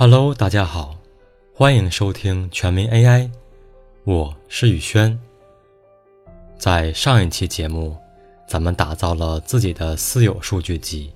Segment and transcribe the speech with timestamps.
[0.00, 0.96] Hello，大家好，
[1.52, 3.30] 欢迎收听全民 AI，
[4.04, 5.20] 我是宇轩。
[6.56, 7.94] 在上一期节目，
[8.48, 11.12] 咱们打造了自己的私有数据集，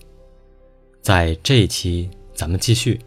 [1.01, 3.01] 在这一期，咱们继续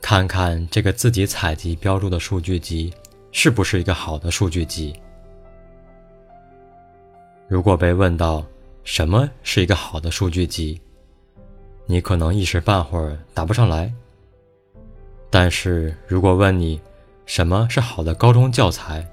[0.00, 2.92] 看看这个自己采集标注的数据集
[3.30, 4.92] 是不是一个好的数据集。
[7.46, 8.44] 如果被问到
[8.82, 10.80] 什么是一个好的数据集，
[11.86, 13.94] 你可能一时半会儿答不上来。
[15.34, 16.78] 但是如果问你
[17.24, 19.08] 什么是好的高中教材，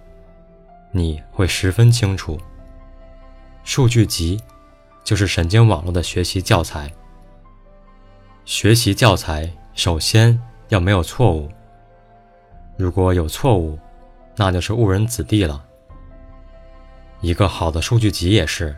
[0.92, 2.38] 你会十分清楚。
[3.64, 4.38] 数据集
[5.02, 6.92] 就是神经网络的学习教材。
[8.44, 10.38] 学习教材首先
[10.68, 11.48] 要没有错误，
[12.76, 13.80] 如果有错误，
[14.36, 15.64] 那就是误人子弟了。
[17.22, 18.76] 一个好的数据集也是，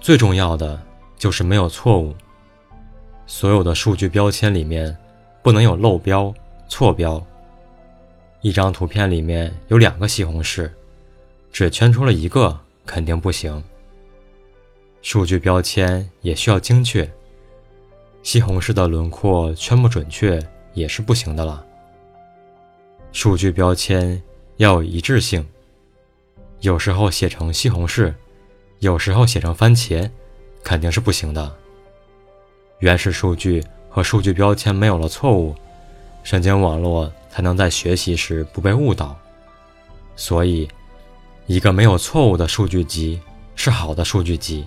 [0.00, 0.80] 最重要的
[1.18, 2.14] 就是没有错误。
[3.26, 4.96] 所有的数据标签里面。
[5.44, 6.32] 不能有漏标、
[6.68, 7.22] 错标。
[8.40, 10.70] 一张图片里面有两个西红柿，
[11.52, 13.62] 只圈出了一个肯定不行。
[15.02, 17.06] 数据标签也需要精确，
[18.22, 20.40] 西红柿的轮廓圈不准确
[20.72, 21.62] 也是不行的了。
[23.12, 24.20] 数据标签
[24.56, 25.46] 要有一致性，
[26.60, 28.14] 有时候写成西红柿，
[28.78, 30.10] 有时候写成番茄，
[30.62, 31.54] 肯定是不行的。
[32.78, 33.62] 原始数据。
[33.94, 35.54] 和数据标签没有了错误，
[36.24, 39.16] 神经网络才能在学习时不被误导。
[40.16, 40.68] 所以，
[41.46, 43.20] 一个没有错误的数据集
[43.54, 44.66] 是好的数据集。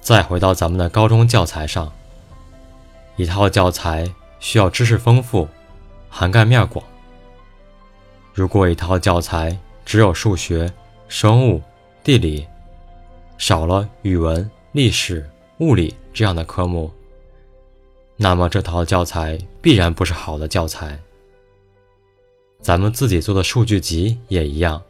[0.00, 1.92] 再回到咱们的高中教材上，
[3.16, 5.48] 一套教材需要知识丰富，
[6.08, 6.84] 涵盖面广。
[8.32, 10.72] 如果一套教材只有数学、
[11.08, 11.60] 生物、
[12.04, 12.46] 地理，
[13.38, 15.28] 少了语文、历史。
[15.58, 16.90] 物理这样的科目，
[18.16, 20.98] 那么这套教材必然不是好的教材。
[22.60, 24.80] 咱们自己做的数据集也一样，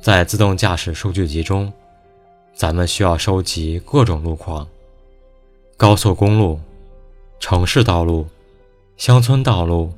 [0.00, 1.72] 在自动驾驶数据集中，
[2.54, 4.68] 咱们需要收集各种路况：
[5.76, 6.60] 高速公路、
[7.40, 8.26] 城市道路、
[8.96, 9.92] 乡村道路、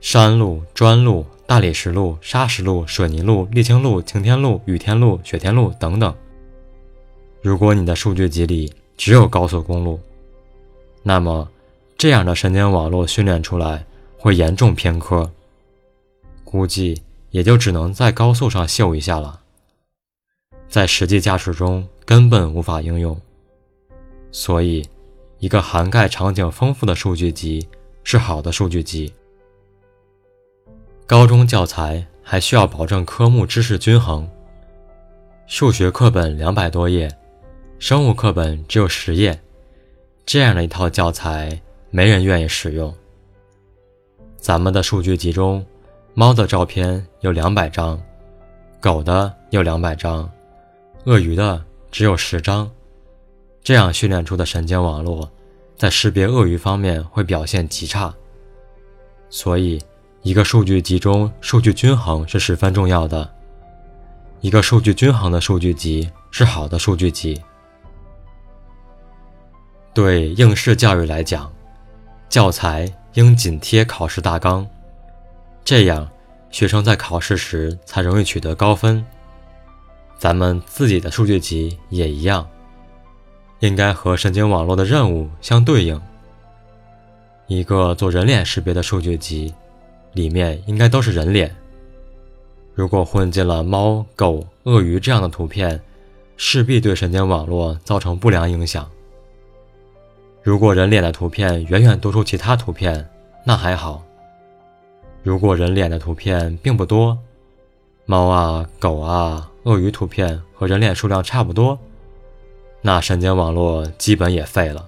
[0.00, 6.14] 山路、砖路、大理石路、砂石路、水泥路、沥青路、晴天路、雨天路、雪天路等等。
[7.42, 10.00] 如果你的数据集里只有高速公路，
[11.02, 11.48] 那么
[11.98, 13.84] 这样的神经网络训练出来
[14.18, 15.30] 会严重偏科，
[16.44, 19.40] 估计也就只能在高速上秀一下了，
[20.68, 23.20] 在实际驾驶中根本无法应用。
[24.30, 24.88] 所以，
[25.38, 27.68] 一个涵盖场景丰富的数据集
[28.02, 29.12] 是好的数据集。
[31.06, 34.28] 高中教材还需要保证科目知识均衡，
[35.46, 37.14] 数学课本两百多页。
[37.86, 39.38] 生物课本只有十页，
[40.24, 42.94] 这样的一套教材没人愿意使用。
[44.38, 45.62] 咱们的数据集中，
[46.14, 48.00] 猫的照片有两百张，
[48.80, 50.26] 狗的有两百张，
[51.04, 52.70] 鳄鱼的只有十张。
[53.62, 55.30] 这样训练出的神经网络，
[55.76, 58.14] 在识别鳄鱼方面会表现极差。
[59.28, 59.78] 所以，
[60.22, 63.30] 一个数据集中数据均衡是十分重要的。
[64.40, 67.38] 一个数据均衡的数据集是好的数据集。
[69.94, 71.50] 对应试教育来讲，
[72.28, 74.66] 教材应紧贴考试大纲，
[75.64, 76.10] 这样
[76.50, 79.04] 学生在考试时才容易取得高分。
[80.18, 82.44] 咱们自己的数据集也一样，
[83.60, 86.00] 应该和神经网络的任务相对应。
[87.46, 89.54] 一个做人脸识别的数据集，
[90.12, 91.54] 里面应该都是人脸。
[92.74, 95.80] 如果混进了猫、狗、鳄鱼这样的图片，
[96.36, 98.90] 势必对神经网络造成不良影响。
[100.44, 103.08] 如果人脸的图片远远多出其他图片，
[103.44, 104.04] 那还好。
[105.22, 107.18] 如果人脸的图片并不多，
[108.04, 111.78] 猫啊、狗啊、鳄鱼图片和人脸数量差不多，
[112.82, 114.86] 那神经网络基本也废了。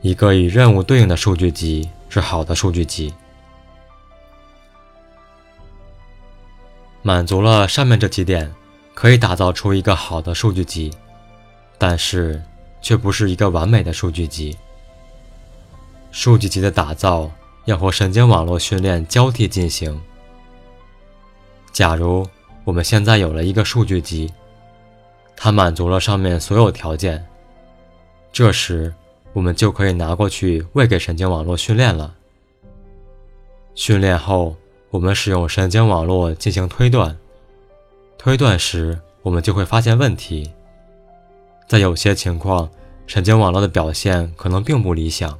[0.00, 3.14] 一个与任务对应的数据集是好的数据集，
[7.02, 8.52] 满足了上面这几点，
[8.92, 10.92] 可以打造出一个好的数据集，
[11.78, 12.42] 但是。
[12.80, 14.56] 却不是一个完美的数据集。
[16.10, 17.30] 数据集的打造
[17.66, 20.00] 要和神经网络训练交替进行。
[21.72, 22.26] 假如
[22.64, 24.32] 我们现在有了一个数据集，
[25.36, 27.24] 它满足了上面所有条件，
[28.32, 28.92] 这时
[29.32, 32.14] 我们就可以拿过去喂给神经网络训练了。
[33.76, 34.56] 训练后，
[34.90, 37.16] 我们使用神经网络进行推断，
[38.18, 40.50] 推断时我们就会发现问题。
[41.70, 42.68] 在有些情况，
[43.06, 45.38] 神经网络的表现可能并不理想。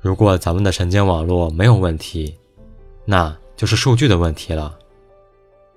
[0.00, 2.36] 如果咱们的神经网络没有问题，
[3.04, 4.76] 那就是数据的问题了。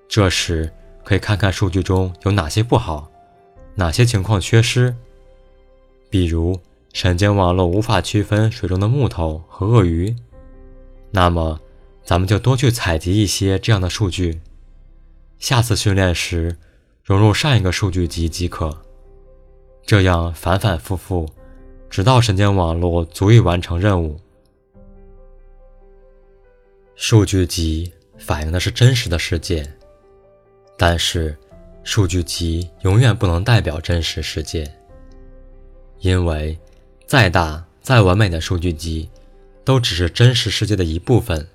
[0.07, 0.73] 这时
[1.03, 3.07] 可以看看数据中有哪些不好，
[3.75, 4.95] 哪些情况缺失。
[6.09, 6.59] 比如
[6.91, 10.15] 神经网络无法区分水中的木头和鳄鱼，
[11.11, 11.59] 那么
[12.03, 14.41] 咱们就多去采集一些这样的数据，
[15.37, 16.57] 下次训练时
[17.03, 18.75] 融入上一个数据集即可。
[19.87, 21.27] 这样反反复复。
[21.89, 24.19] 直到神经网络足以完成任务。
[26.95, 29.65] 数据集反映的是真实的世界，
[30.77, 31.35] 但是
[31.83, 34.69] 数据集永远不能代表真实世界，
[35.99, 36.59] 因为
[37.05, 39.09] 再大再完美的数据集，
[39.63, 41.47] 都只是真实世界的一部分，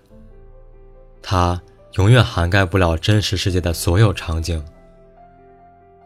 [1.20, 1.60] 它
[1.96, 4.64] 永远涵盖不了真实世界的所有场景。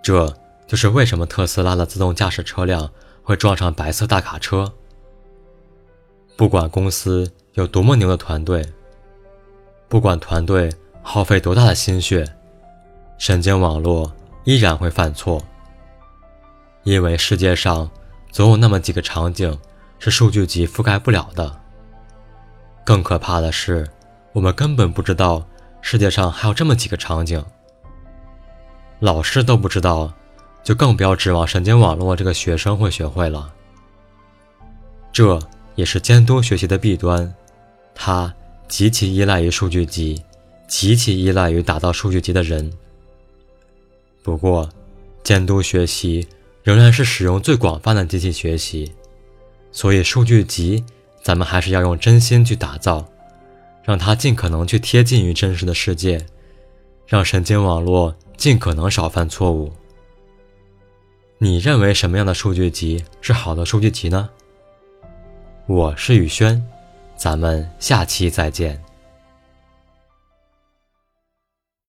[0.02, 0.36] 这
[0.66, 2.90] 就是为什么特斯拉的自动驾驶车辆。
[3.26, 4.72] 会撞上白色大卡车。
[6.36, 8.64] 不管公司有多么牛的团队，
[9.88, 10.72] 不管团队
[11.02, 12.24] 耗费多大的心血，
[13.18, 14.14] 神经网络
[14.44, 15.42] 依然会犯错。
[16.84, 17.90] 因为世界上
[18.30, 19.58] 总有那么几个场景
[19.98, 21.60] 是数据集覆盖不了的。
[22.84, 23.90] 更可怕的是，
[24.32, 25.44] 我们根本不知道
[25.82, 27.44] 世界上还有这么几个场景。
[29.00, 30.14] 老师都不知道。
[30.66, 33.54] 就更不要指望神经网络这个学生会学会了。
[35.12, 35.38] 这
[35.76, 37.32] 也是监督学习的弊端，
[37.94, 38.34] 它
[38.66, 40.20] 极其依赖于数据集，
[40.66, 42.68] 极其依赖于打造数据集的人。
[44.24, 44.68] 不过，
[45.22, 46.26] 监督学习
[46.64, 48.92] 仍然是使用最广泛的机器学习，
[49.70, 50.84] 所以数据集
[51.22, 53.06] 咱们还是要用真心去打造，
[53.84, 56.26] 让它尽可能去贴近于真实的世界，
[57.06, 59.72] 让神经网络尽可能少犯错误。
[61.38, 64.30] 你认为什么样的数据集是好的数据集呢？
[65.66, 66.66] 我是宇轩，
[67.14, 68.82] 咱们下期再见。